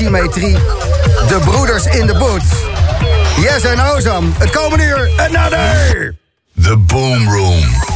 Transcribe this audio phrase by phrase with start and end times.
[0.00, 2.46] De broeders in de boots.
[3.36, 4.34] Yes en Ozam.
[4.38, 6.16] Het komende uur, another!
[6.62, 7.89] The Boom Room.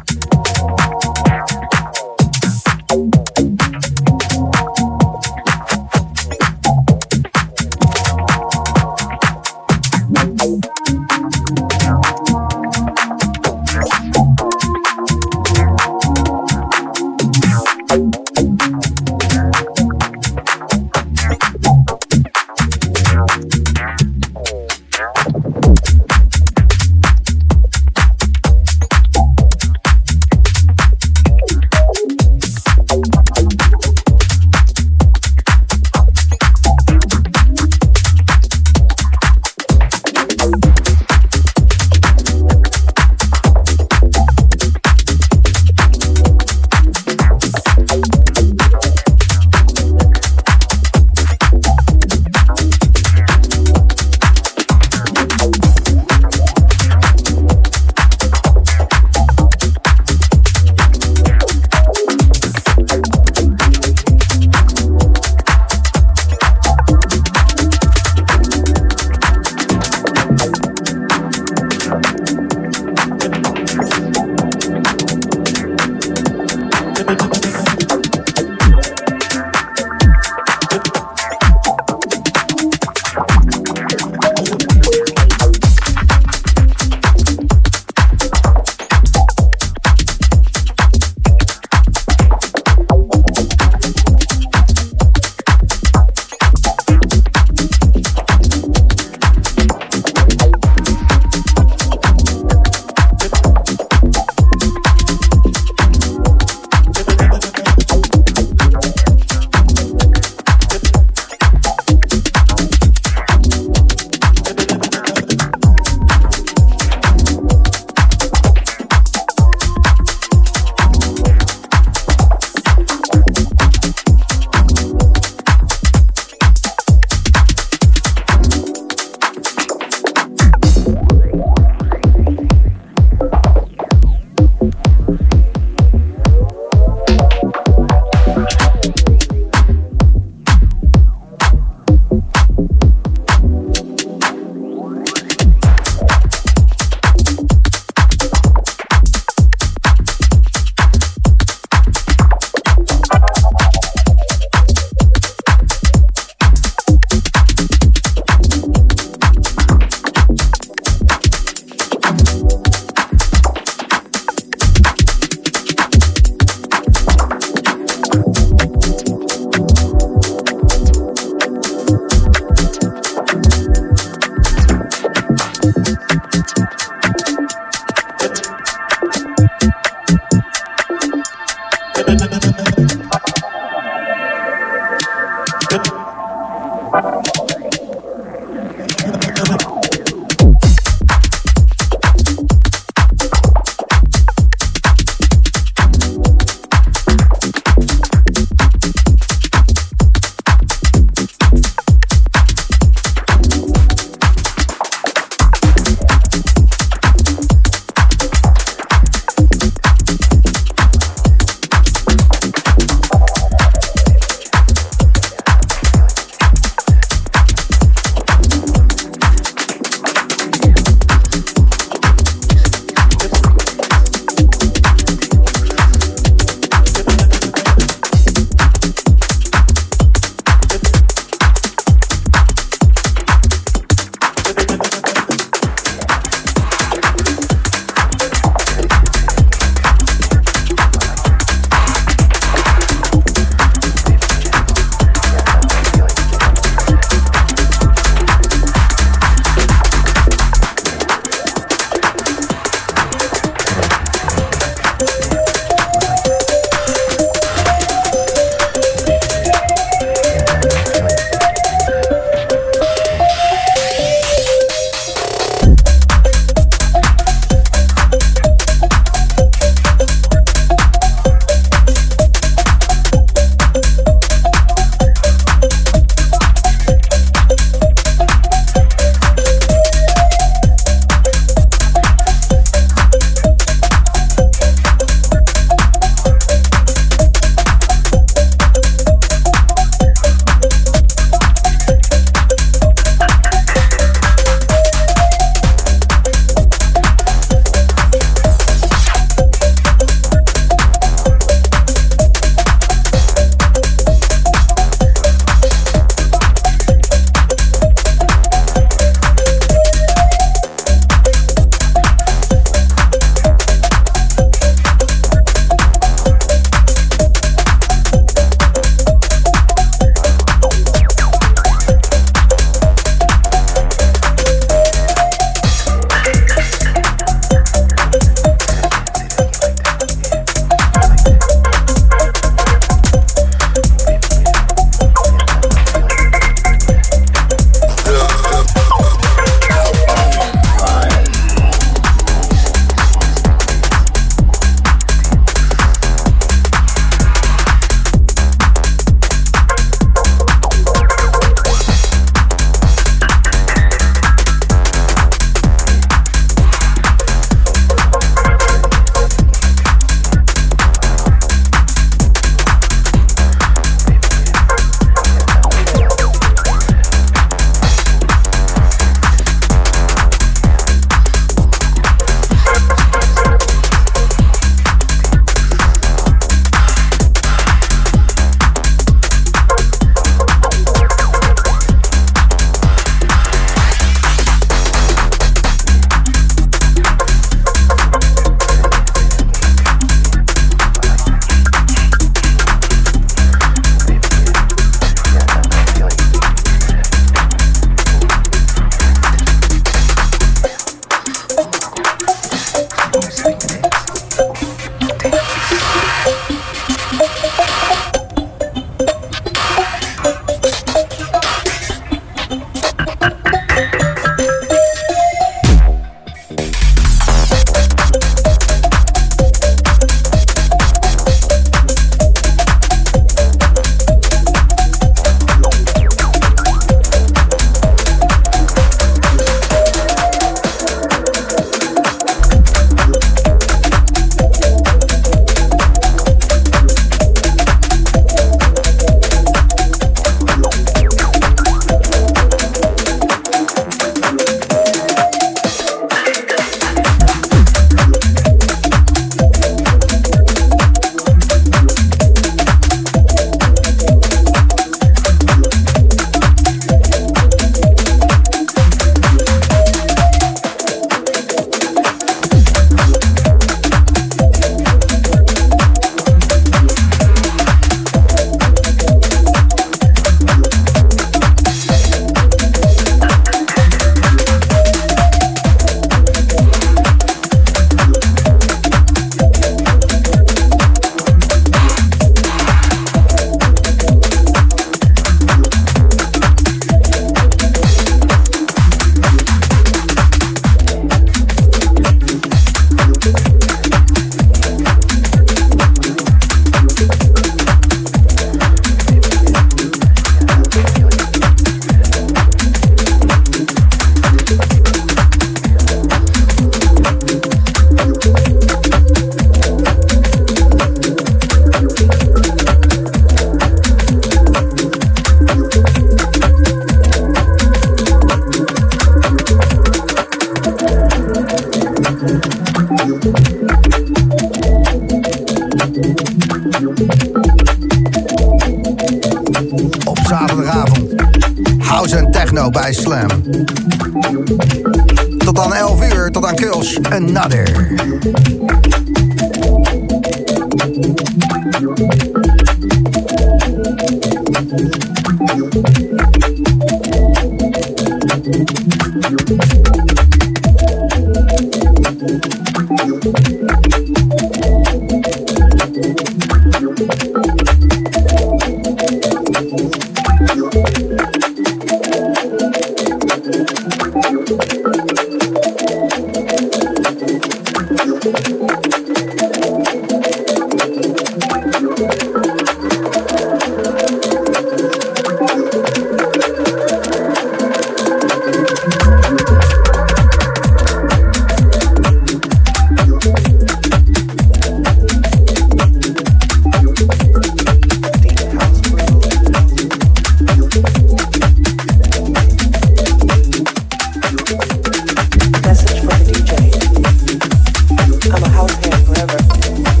[598.33, 600.00] I'm a house man forever.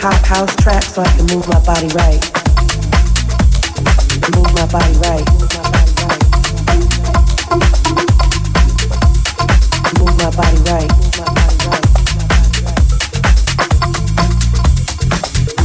[0.00, 2.22] hot house track so I can move my body right.
[4.30, 5.26] Move my body right.
[9.98, 10.90] Move my body right.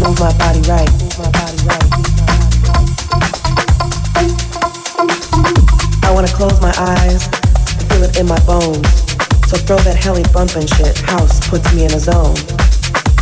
[0.02, 0.90] Move my body right.
[6.02, 7.28] I wanna close my eyes,
[7.88, 8.90] feel it in my bones.
[9.46, 10.98] So throw that heli bump shit.
[11.06, 12.73] House puts me in a zone.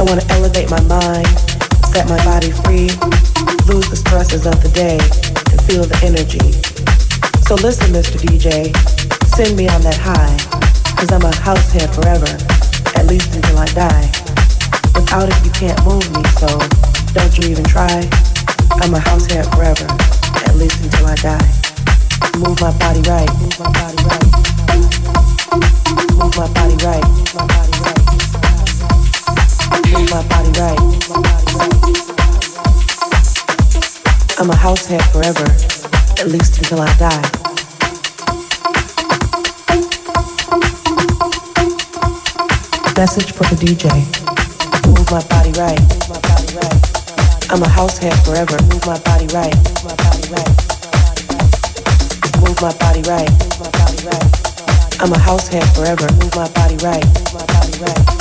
[0.01, 1.29] I want to elevate my mind,
[1.93, 2.89] set my body free,
[3.70, 6.41] lose the stresses of the day, and feel the energy.
[7.46, 8.17] So listen, Mr.
[8.17, 8.74] DJ,
[9.29, 10.34] send me on that high,
[10.98, 12.25] cause I'm a house head forever,
[12.98, 14.10] at least until I die.
[14.98, 16.50] Without it, you can't move me, so
[17.13, 18.01] don't you even try.
[18.81, 19.86] I'm a house head forever,
[20.50, 21.50] at least until I die.
[22.41, 24.29] Move my body right, move my body right,
[26.17, 27.70] move my body right, move my body right
[29.91, 30.79] move my body right.
[34.39, 35.43] I'm a househead forever,
[36.21, 37.21] at least until I die.
[42.95, 43.89] Message for the DJ.
[44.88, 45.81] Move my body right.
[47.51, 48.57] I'm a house forever.
[48.71, 49.55] Move my body right.
[52.39, 53.31] Move my body right.
[55.01, 56.07] I'm a house forever.
[56.13, 58.20] Move my body right.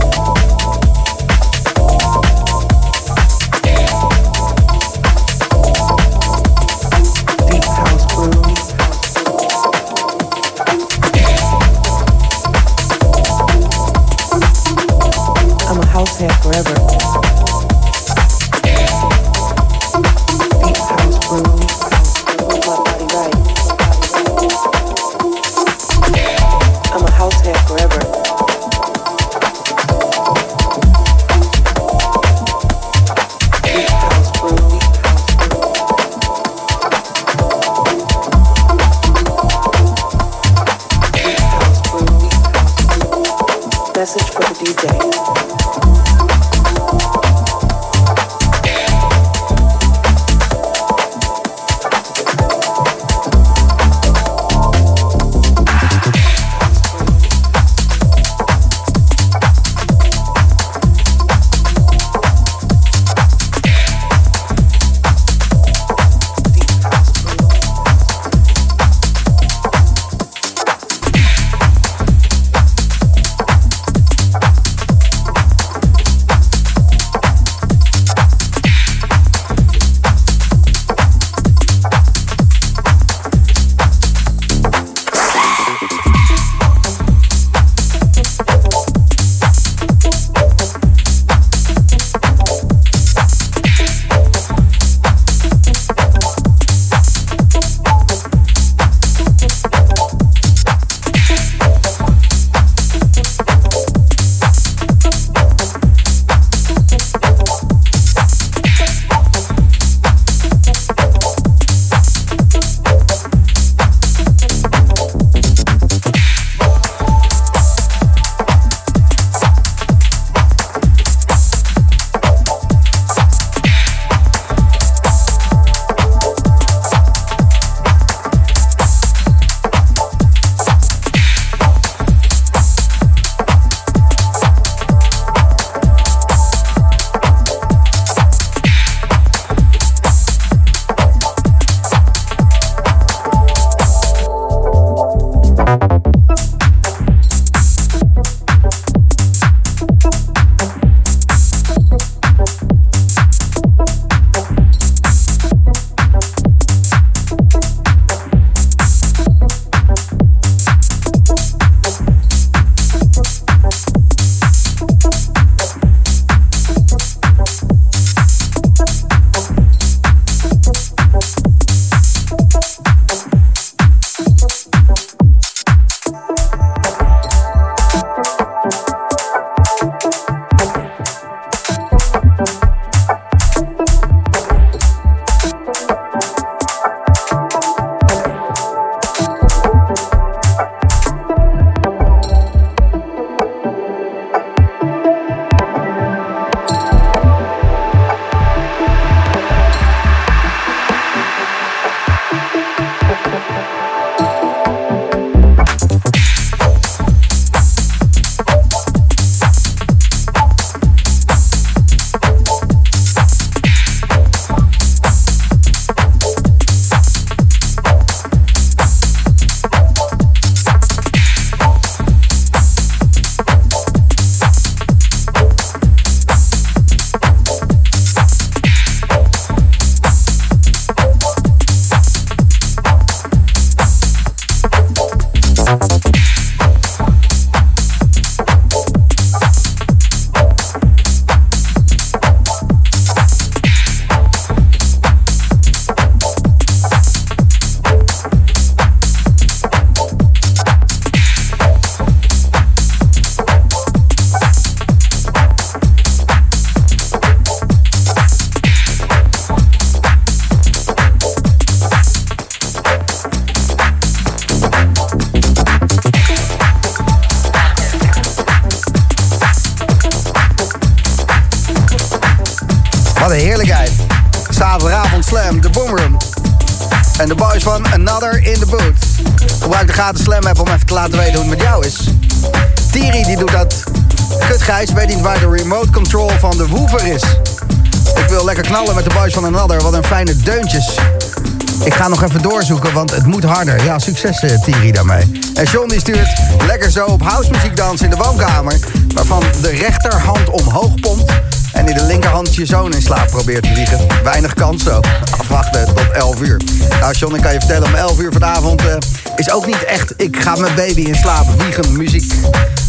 [292.11, 293.83] nog even doorzoeken, want het moet harder.
[293.83, 295.41] Ja, succes uh, Thierry daarmee.
[295.53, 298.79] En John die stuurt lekker zo op housemuziek dansen in de woonkamer...
[299.13, 301.31] waarvan de rechterhand omhoog pompt...
[301.73, 303.99] en in de linkerhand je zoon in slaap probeert te wiegen.
[304.23, 304.99] Weinig kans zo.
[305.39, 306.61] Afwachten tot 11 uur.
[306.99, 308.81] Nou John, ik kan je vertellen, om 11 uur vanavond...
[308.81, 308.95] Uh,
[309.35, 312.33] is ook niet echt, ik ga mijn baby in slaap wiegen muziek.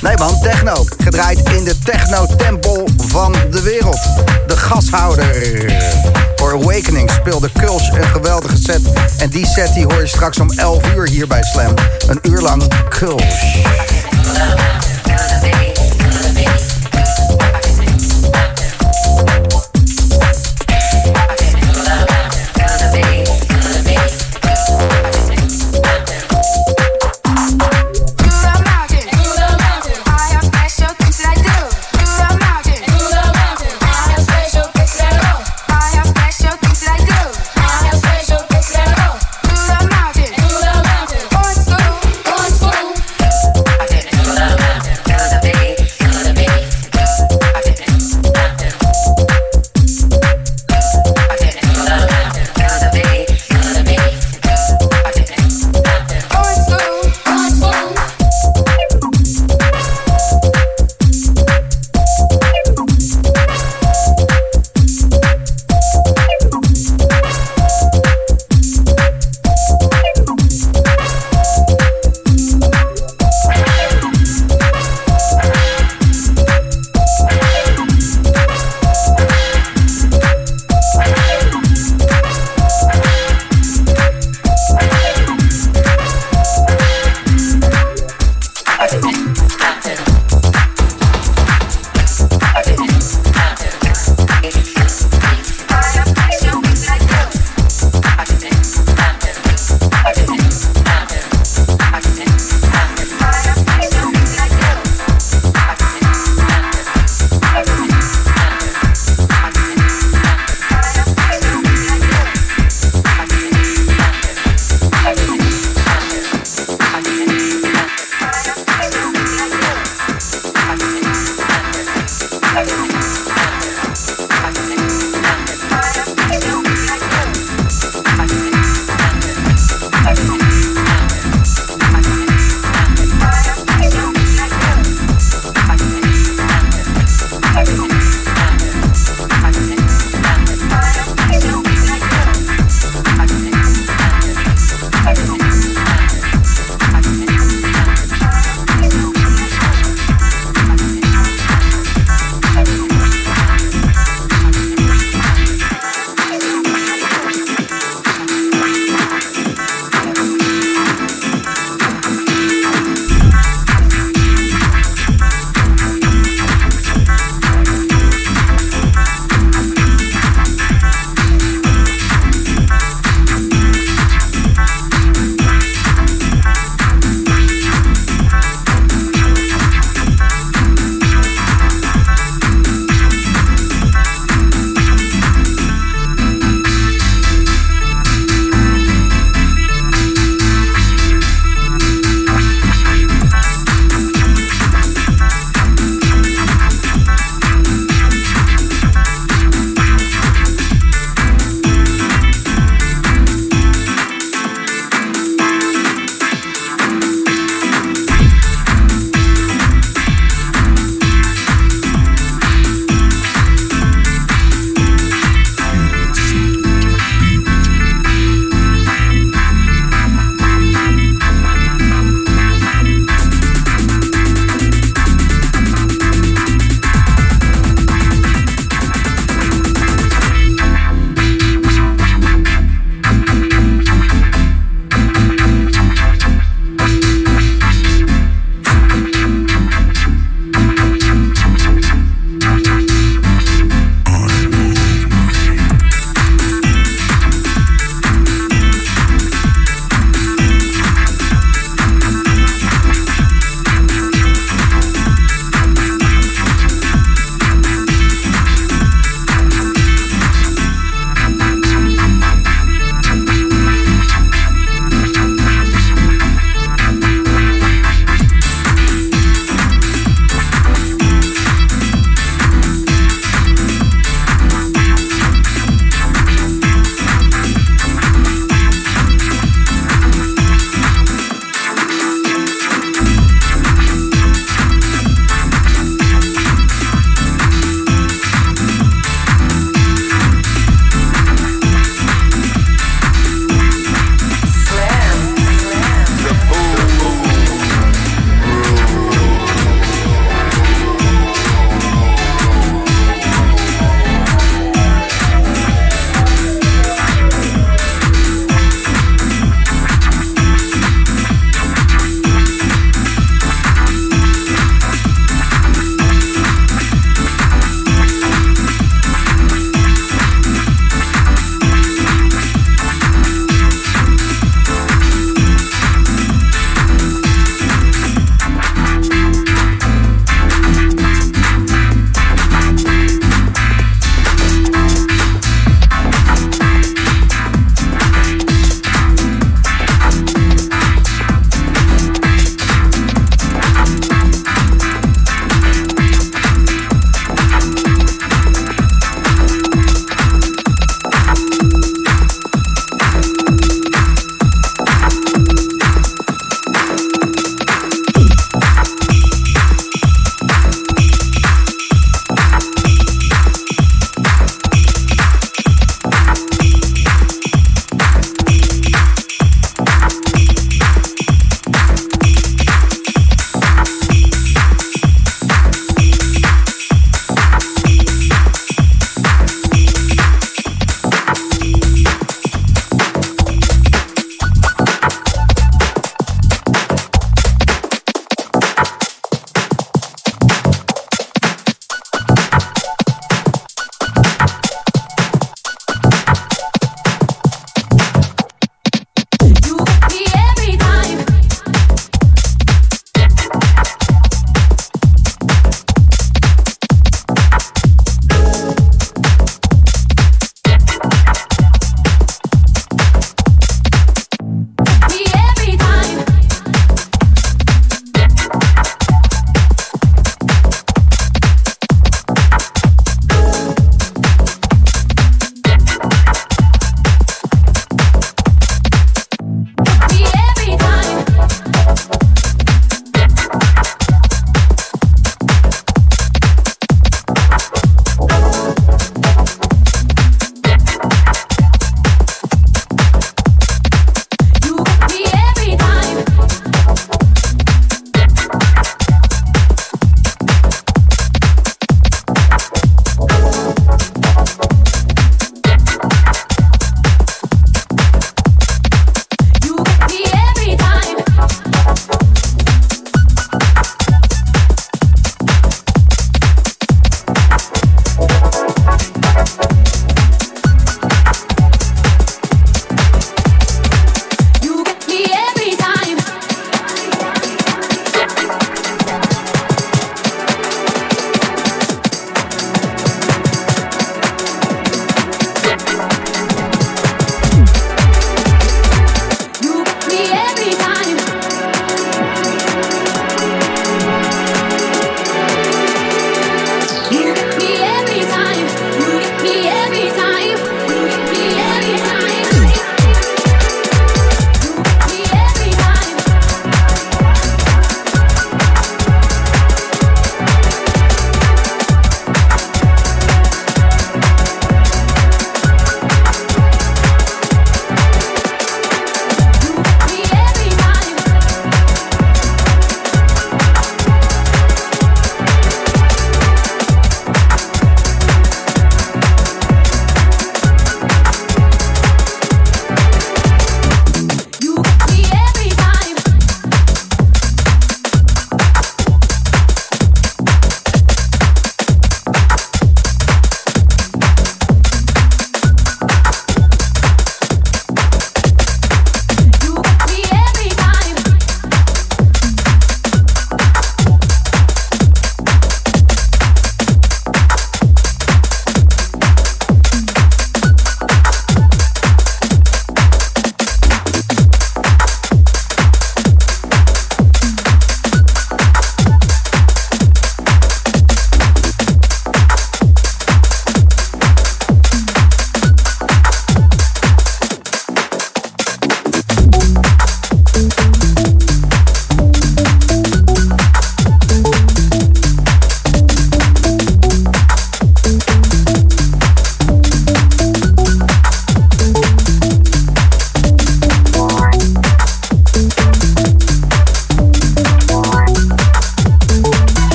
[0.00, 0.84] Nee man, techno.
[0.98, 4.00] Gedraaid in de techno-tempel van de wereld.
[4.46, 6.25] De gashouder.
[6.36, 8.80] Voor Awakening speelde Kulsch een geweldige set.
[9.18, 11.74] En die set die hoor je straks om 11 uur hier bij Slam.
[12.06, 13.56] Een uur lang Kulsch.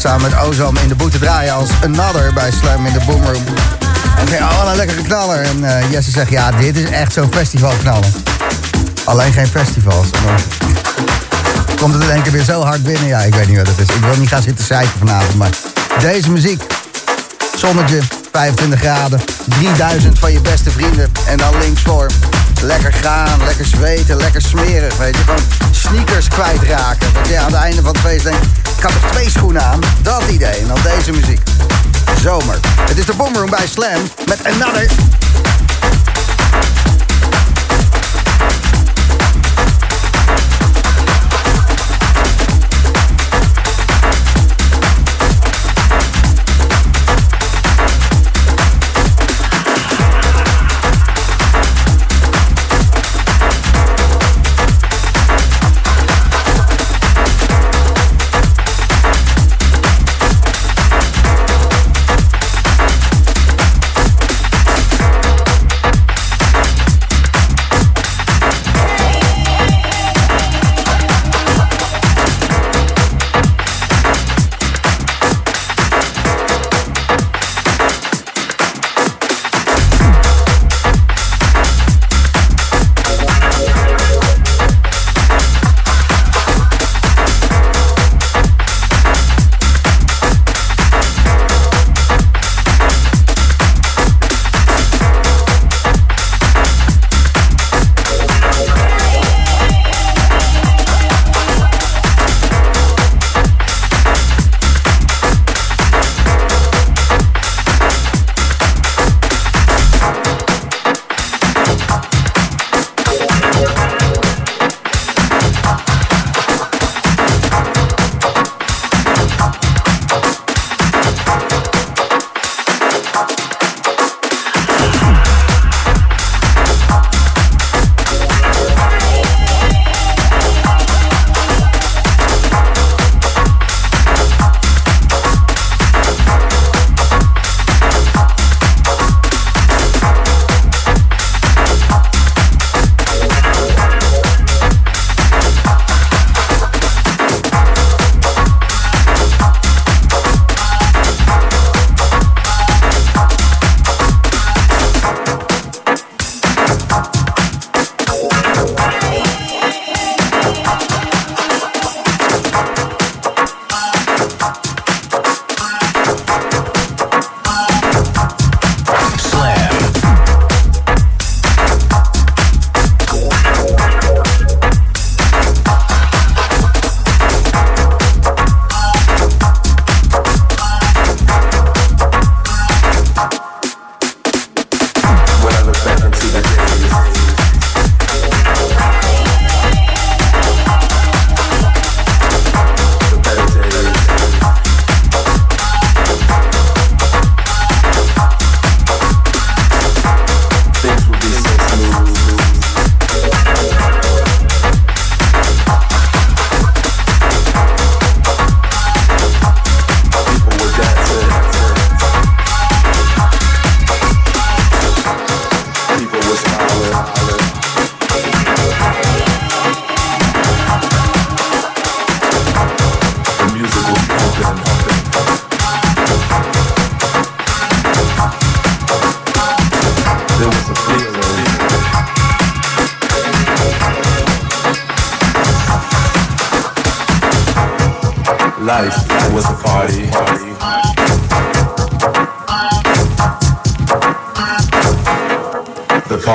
[0.00, 3.44] Samen met Ozam in de boete draaien als Another bij Slam in de Boomroom.
[4.16, 5.40] En ik zei, oh, een lekkere knaller.
[5.40, 8.08] En uh, Jesse zegt, ja, dit is echt zo'n festivalknaller.
[9.04, 10.06] Alleen geen festivals.
[10.24, 10.40] Maar
[11.80, 13.06] komt het één keer weer zo hard binnen?
[13.06, 13.96] Ja, ik weet niet wat het is.
[13.96, 15.50] Ik wil niet gaan zitten zeiken vanavond, maar
[16.00, 16.62] deze muziek.
[17.56, 18.00] Zonnetje,
[18.32, 21.12] 25 graden, 3000 van je beste vrienden.
[21.26, 22.06] En dan links voor.
[22.62, 24.96] Lekker gaan, lekker zweten, lekker smerig.
[24.96, 25.40] Weet je, gewoon
[25.70, 27.12] sneakers kwijtraken.
[27.12, 28.46] Dat je aan het einde van het feest denkt,
[28.78, 29.80] ik had toch twee schoenen aan?
[30.02, 30.54] Dat idee.
[30.54, 31.40] En dan deze muziek.
[32.22, 32.58] Zomer.
[32.80, 34.90] Het is de Boomroom bij Slam met Another.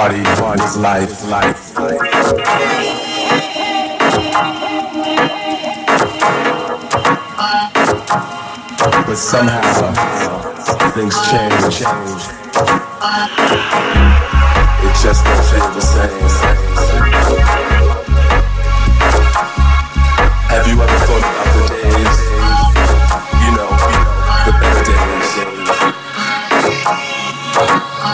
[0.04, 1.74] party, party's life, life.
[9.08, 10.42] But somehow somehow
[10.92, 12.24] things change, change.
[14.84, 16.32] It just don't feel the same.
[20.52, 22.20] Have you ever thought about the days?
[23.40, 23.72] You know,
[24.44, 25.04] the better days.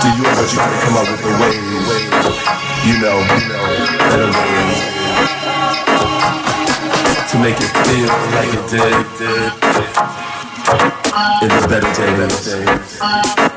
[0.02, 1.79] Do you ever try to come up with a way?
[2.90, 4.80] you know, you know
[7.30, 8.84] to make it feel like it did
[11.44, 13.49] in the better days.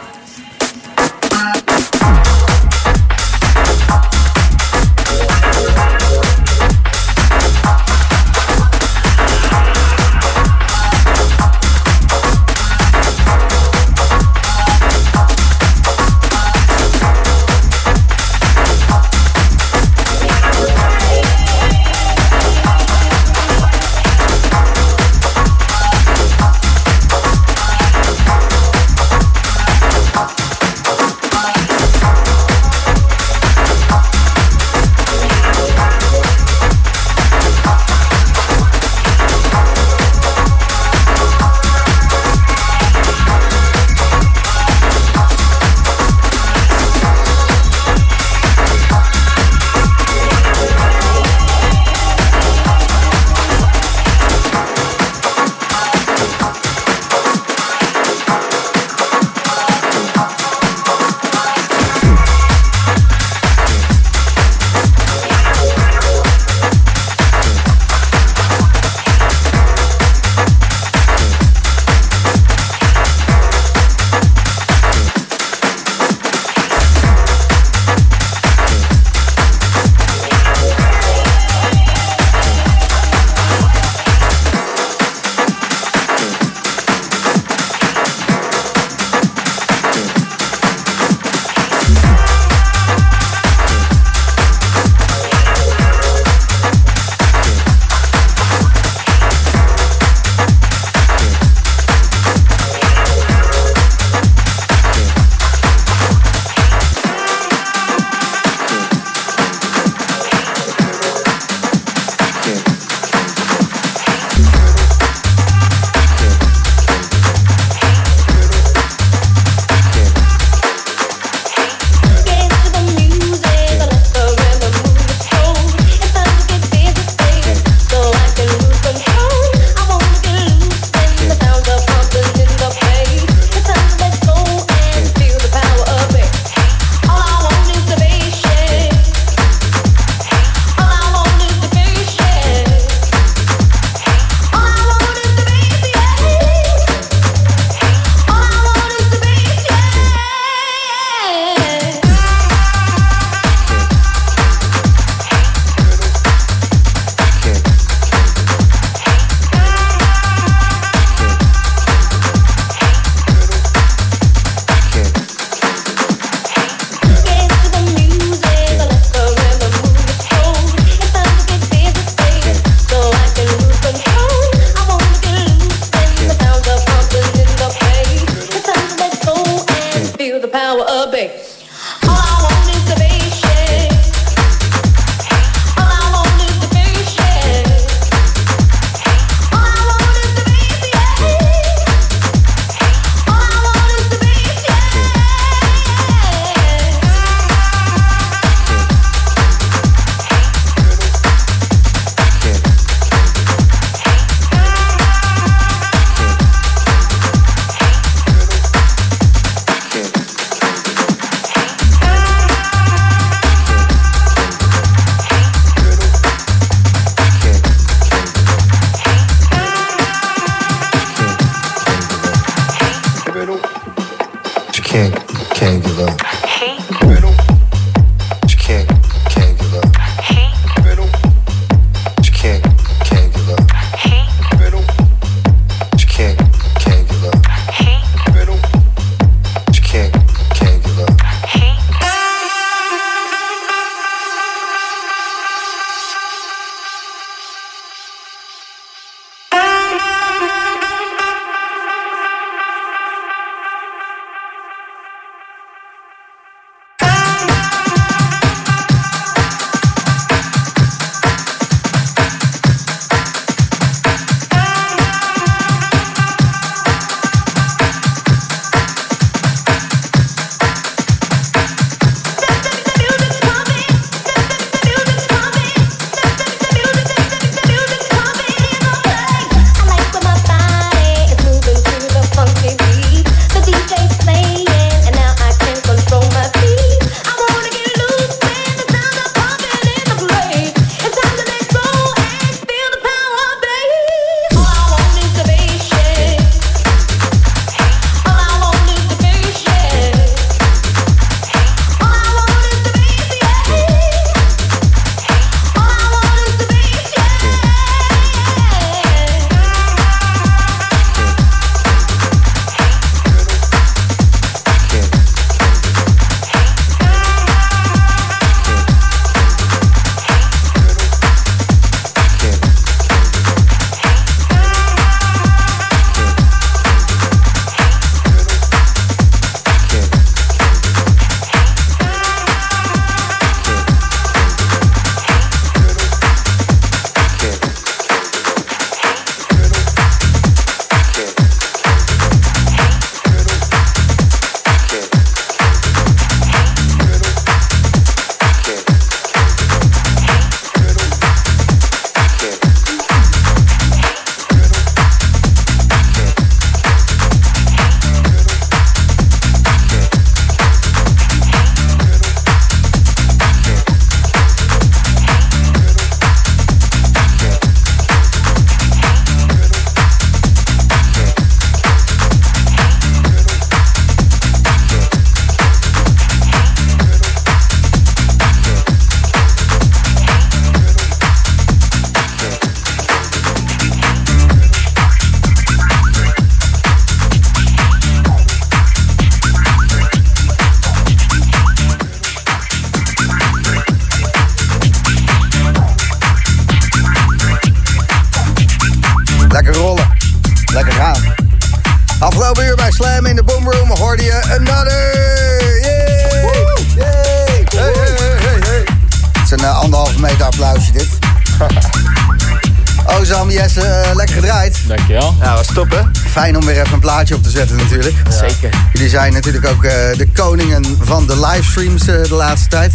[419.45, 422.93] Natuurlijk ook uh, de koningen van de livestreams uh, de laatste tijd.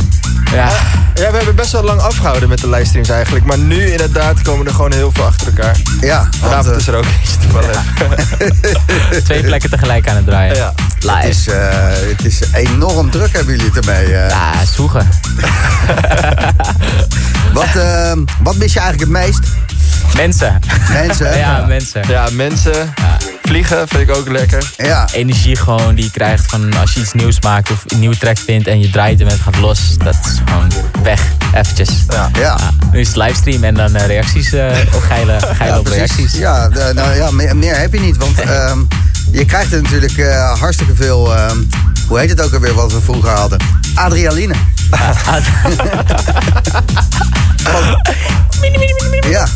[0.51, 0.69] Ja.
[1.15, 3.45] Ja, we hebben best wel lang afgehouden met de livestreams eigenlijk.
[3.45, 5.77] Maar nu inderdaad komen er gewoon heel veel achter elkaar.
[6.01, 7.83] Ja, Vanavond want, is er ook eentje toevallig.
[9.23, 10.55] Twee plekken tegelijk aan het draaien.
[10.55, 10.73] Ja.
[10.99, 11.13] Live.
[11.13, 11.45] het, is,
[12.09, 14.09] het is enorm druk hebben jullie het ermee.
[14.09, 15.07] Ja, zoegen.
[17.53, 17.83] wat,
[18.39, 19.39] wat mis je eigenlijk het meest?
[20.15, 20.59] Mensen.
[20.91, 21.37] Mensen?
[21.37, 22.01] ja, mensen.
[22.07, 22.93] Ja, mensen.
[22.95, 23.16] Ja.
[23.47, 24.71] Vliegen vind ik ook lekker.
[24.77, 25.07] Ja.
[25.13, 28.37] Energie gewoon die je krijgt van als je iets nieuws maakt of een nieuwe track
[28.37, 29.97] vindt en je draait hem en het gaat los.
[29.97, 30.71] Dat is gewoon
[31.03, 31.21] weg,
[31.53, 31.89] eventjes.
[32.07, 32.29] Ja.
[32.33, 32.57] ja.
[32.91, 36.33] nu is het livestream en dan uh, reacties uh, op geile, geile ja, op reacties.
[36.33, 38.87] Ja, de, nou, ja meer, meer, heb je niet, want um,
[39.31, 41.67] je krijgt er natuurlijk uh, hartstikke veel, um,
[42.07, 43.59] hoe heet het ook alweer wat we vroeger hadden?
[43.95, 44.53] Adrenaline.
[49.29, 49.47] ja.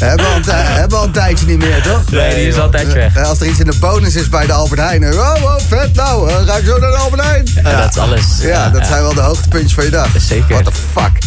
[0.00, 2.10] Hebben we, al, hebben we al een tijdje niet meer, toch?
[2.10, 3.24] Nee, die is altijd weg.
[3.24, 5.04] Als er iets in de bonus is bij de Albert Heijn.
[5.12, 7.46] Oh, oh vet nou, uh, ga ik zo naar de Albert Heijn.
[7.54, 7.80] Ja, ja.
[7.80, 8.24] dat is alles.
[8.40, 10.08] Ja, ja dat zijn wel de hoogtepuntjes van je dag.
[10.18, 10.48] Zeker.
[10.48, 11.18] What the fuck.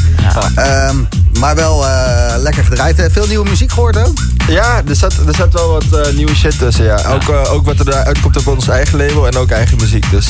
[0.89, 1.07] Um,
[1.39, 3.07] maar wel uh, lekker gedraaid.
[3.11, 4.17] Veel nieuwe muziek gehoord ook?
[4.47, 6.99] Ja, er zat, er zat wel wat uh, nieuwe shit tussen, ja.
[7.07, 10.27] Ook, ook wat er uitkomt op ons eigen label en ook eigen muziek, dus...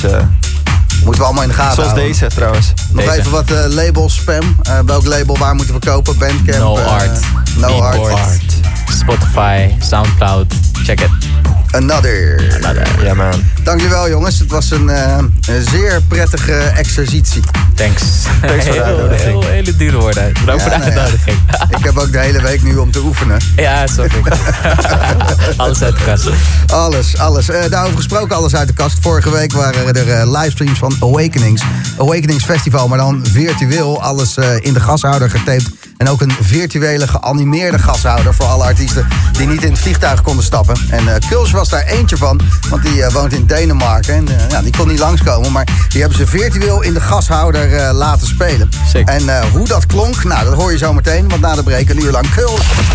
[1.03, 2.11] Moeten we allemaal in de gaten Zoals houden.
[2.11, 2.73] deze trouwens.
[2.91, 3.19] Nog deze.
[3.19, 4.55] even wat uh, labels spam.
[4.67, 6.17] Uh, welk label waar moeten we kopen?
[6.17, 6.57] Bandcamp?
[6.59, 7.19] No uh, Art.
[7.57, 8.53] No Beatport, Art.
[8.99, 10.53] Spotify, Soundcloud.
[10.83, 11.09] Check it.
[11.71, 12.57] Another.
[13.03, 13.43] Ja, man.
[13.63, 15.17] Dankjewel jongens, het was een, eh,
[15.47, 17.41] een zeer prettige exercitie.
[17.75, 18.01] Thanks.
[18.41, 19.41] Thanks voor de heel, uitnodiging.
[19.41, 20.33] heel, hele dure woorden.
[20.39, 20.97] Bedankt voor de nou ja.
[20.97, 21.37] uitnodiging.
[21.77, 23.37] Ik heb ook de hele week nu om te oefenen.
[23.55, 24.11] ja, sorry.
[25.57, 26.29] Alles uit de kast.
[26.67, 27.49] Alles, alles.
[27.49, 28.97] Eh, daarover gesproken, alles uit de kast.
[29.01, 31.61] Vorige week waren er eh, livestreams van Awakenings.
[31.97, 34.01] Awakenings Festival, maar dan virtueel.
[34.01, 35.69] Alles eh, in de gashouder getaped.
[35.99, 40.43] En ook een virtuele geanimeerde gashouder voor alle artiesten die niet in het vliegtuig konden
[40.43, 40.75] stappen.
[40.89, 44.13] En eh Kuls was daar eentje van, want die eh, woont in Denemarken.
[44.13, 47.93] En eh, ja, die kon niet langskomen, maar die hebben ze virtueel in de gashouder
[47.93, 48.69] laten spelen.
[48.87, 49.07] Sick.
[49.07, 51.29] En hoe dat klonk, nou, dat hoor je zo meteen.
[51.29, 52.61] Want na de break een uur lang Kuls.